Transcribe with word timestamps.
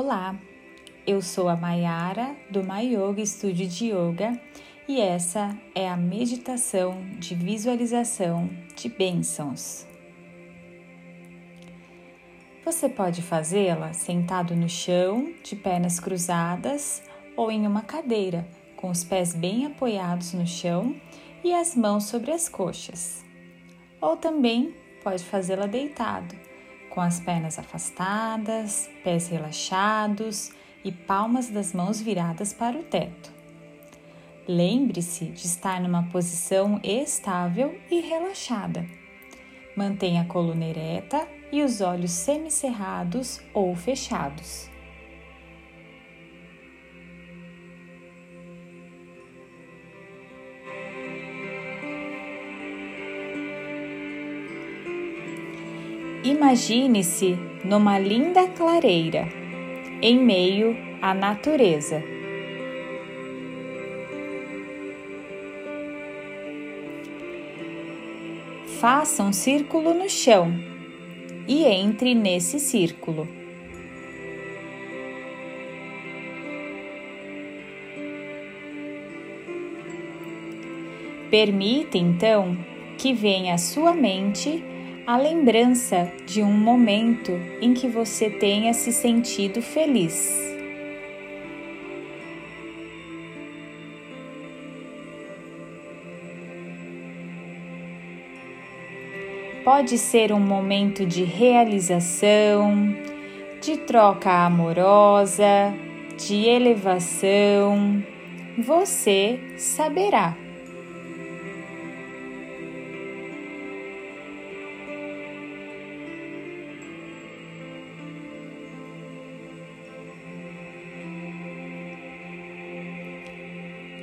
Olá, 0.00 0.38
eu 1.04 1.20
sou 1.20 1.48
a 1.48 1.56
Mayara 1.56 2.36
do 2.48 2.62
My 2.62 2.84
Yoga 2.86 3.26
Studio 3.26 3.66
de 3.66 3.86
Yoga 3.86 4.40
e 4.86 5.00
essa 5.00 5.58
é 5.74 5.88
a 5.88 5.96
meditação 5.96 7.02
de 7.18 7.34
visualização 7.34 8.48
de 8.76 8.88
bênçãos. 8.88 9.84
Você 12.64 12.88
pode 12.88 13.22
fazê-la 13.22 13.92
sentado 13.92 14.54
no 14.54 14.68
chão, 14.68 15.34
de 15.42 15.56
pernas 15.56 15.98
cruzadas 15.98 17.02
ou 17.36 17.50
em 17.50 17.66
uma 17.66 17.82
cadeira, 17.82 18.48
com 18.76 18.90
os 18.90 19.02
pés 19.02 19.34
bem 19.34 19.66
apoiados 19.66 20.32
no 20.32 20.46
chão 20.46 20.94
e 21.42 21.52
as 21.52 21.74
mãos 21.74 22.04
sobre 22.04 22.30
as 22.30 22.48
coxas. 22.48 23.24
Ou 24.00 24.16
também 24.16 24.76
pode 25.02 25.24
fazê-la 25.24 25.66
deitado 25.66 26.47
com 26.98 27.02
as 27.02 27.20
pernas 27.20 27.60
afastadas, 27.60 28.90
pés 29.04 29.28
relaxados 29.28 30.50
e 30.84 30.90
palmas 30.90 31.48
das 31.48 31.72
mãos 31.72 32.00
viradas 32.00 32.52
para 32.52 32.76
o 32.76 32.82
teto. 32.82 33.32
Lembre-se 34.48 35.26
de 35.26 35.46
estar 35.46 35.80
numa 35.80 36.08
posição 36.08 36.80
estável 36.82 37.80
e 37.88 38.00
relaxada. 38.00 38.84
Mantenha 39.76 40.22
a 40.22 40.24
coluna 40.24 40.64
ereta 40.64 41.24
e 41.52 41.62
os 41.62 41.80
olhos 41.80 42.10
semicerrados 42.10 43.40
ou 43.54 43.76
fechados. 43.76 44.68
Imagine-se 56.24 57.38
numa 57.64 57.96
linda 57.96 58.48
clareira, 58.48 59.28
em 60.02 60.18
meio 60.18 60.76
à 61.00 61.14
natureza. 61.14 62.02
Faça 68.80 69.22
um 69.22 69.32
círculo 69.32 69.94
no 69.94 70.10
chão 70.10 70.52
e 71.46 71.64
entre 71.64 72.16
nesse 72.16 72.58
círculo. 72.58 73.28
Permita 81.30 81.96
então 81.96 82.56
que 82.96 83.12
venha 83.12 83.54
à 83.54 83.58
sua 83.58 83.92
mente 83.92 84.64
a 85.08 85.16
lembrança 85.16 86.12
de 86.26 86.42
um 86.42 86.52
momento 86.52 87.32
em 87.62 87.72
que 87.72 87.88
você 87.88 88.28
tenha 88.28 88.74
se 88.74 88.92
sentido 88.92 89.62
feliz. 89.62 90.38
Pode 99.64 99.96
ser 99.96 100.30
um 100.30 100.40
momento 100.40 101.06
de 101.06 101.24
realização, 101.24 102.94
de 103.62 103.78
troca 103.78 104.30
amorosa, 104.30 105.72
de 106.18 106.44
elevação. 106.44 108.04
Você 108.58 109.40
saberá. 109.56 110.47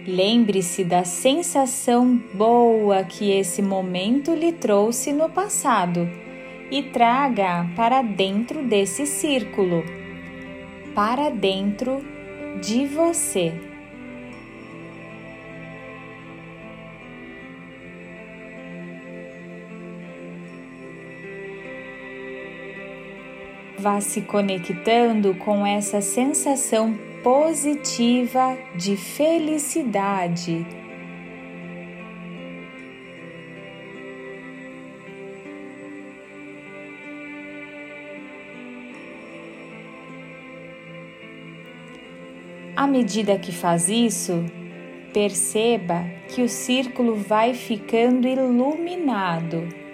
Lembre-se 0.08 0.84
da 0.84 1.04
sensação 1.04 2.22
boa 2.32 3.04
que 3.04 3.32
esse 3.32 3.60
momento 3.60 4.36
lhe 4.36 4.52
trouxe 4.52 5.12
no 5.12 5.28
passado 5.28 6.08
e 6.70 6.84
traga 6.84 7.66
para 7.76 8.04
dentro 8.04 8.64
desse 8.64 9.08
círculo, 9.08 9.84
para 10.94 11.30
dentro 11.30 12.06
de 12.62 12.86
você. 12.86 13.52
Vá 23.80 24.00
se 24.00 24.22
conectando 24.22 25.34
com 25.34 25.66
essa 25.66 26.00
sensação 26.00 27.15
positiva 27.26 28.56
de 28.76 28.96
felicidade. 28.96 30.64
À 42.76 42.86
medida 42.86 43.40
que 43.40 43.52
faz 43.52 43.90
isso, 43.90 44.46
perceba 45.12 46.06
que 46.30 46.44
o 46.44 46.48
círculo 46.48 47.16
vai 47.16 47.56
ficando 47.56 48.28
iluminado. 48.28 49.85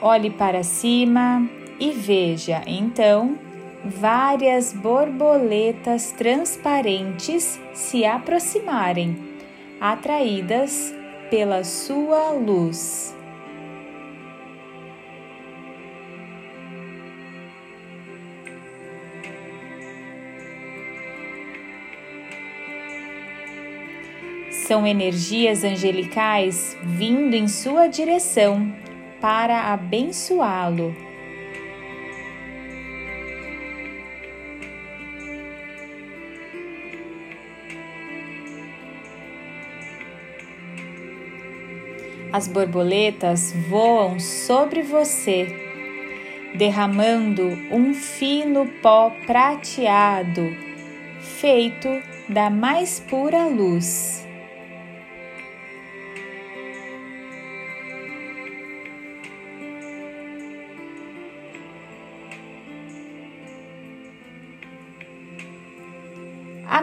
Olhe 0.00 0.30
para 0.30 0.62
cima 0.62 1.48
e 1.80 1.90
veja 1.90 2.62
então 2.66 3.38
várias 3.82 4.72
borboletas 4.72 6.12
transparentes 6.12 7.58
se 7.72 8.04
aproximarem, 8.04 9.16
atraídas 9.80 10.94
pela 11.30 11.64
sua 11.64 12.32
luz. 12.32 13.16
São 24.50 24.86
energias 24.86 25.62
angelicais 25.64 26.76
vindo 26.82 27.34
em 27.34 27.46
sua 27.46 27.86
direção 27.86 28.85
para 29.26 29.72
abençoá-lo. 29.72 30.94
As 42.32 42.46
borboletas 42.46 43.52
voam 43.68 44.20
sobre 44.20 44.82
você, 44.82 45.48
derramando 46.54 47.48
um 47.72 47.94
fino 47.94 48.68
pó 48.80 49.10
prateado, 49.26 50.56
feito 51.18 51.88
da 52.28 52.48
mais 52.48 53.00
pura 53.00 53.44
luz. 53.48 54.25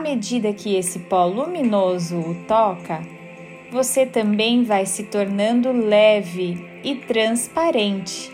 Medida 0.04 0.52
que 0.52 0.76
esse 0.76 1.00
pó 1.00 1.26
luminoso 1.26 2.20
o 2.20 2.36
toca, 2.46 3.02
você 3.72 4.06
também 4.06 4.64
vai 4.64 4.86
se 4.86 5.06
tornando 5.06 5.72
leve 5.72 6.64
e 6.84 6.96
transparente, 6.96 8.30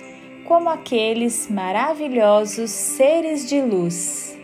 como 0.46 0.68
aqueles 0.68 1.48
maravilhosos 1.48 2.72
seres 2.72 3.48
de 3.48 3.62
luz. 3.62 4.36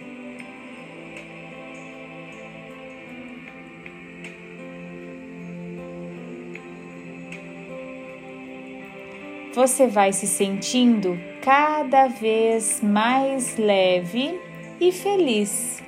Você 9.56 9.88
vai 9.88 10.14
se 10.14 10.28
sentindo 10.28 11.18
cada 11.42 12.08
vez 12.08 12.82
mais 12.84 13.58
leve 13.58 14.40
e 14.80 14.92
feliz. 14.92 15.85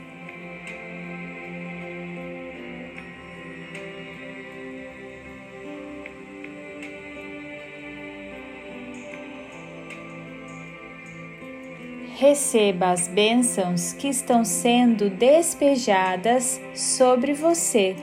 receba 12.18 12.90
as 12.90 13.08
bênçãos 13.08 13.94
que 13.94 14.08
estão 14.08 14.44
sendo 14.44 15.08
despejadas 15.08 16.60
sobre 16.74 17.32
você 17.32 17.96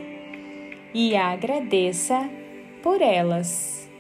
e 0.95 1.17
agradeça 1.17 2.31
por 2.81 3.03
elas. 3.03 3.91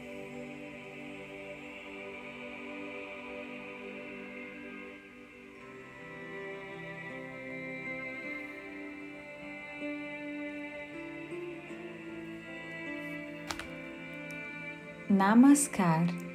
Namaskar. 15.11 16.34